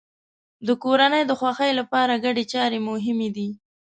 د 0.67 0.69
کورنۍ 0.83 1.23
د 1.27 1.31
خوښۍ 1.39 1.71
لپاره 1.79 2.21
ګډې 2.25 2.43
چارې 2.53 2.79
مهمې 2.89 3.29
دي. 3.35 3.49